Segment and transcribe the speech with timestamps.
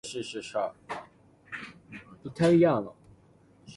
[0.03, 0.57] 出去食
[2.57, 2.95] 夜粥？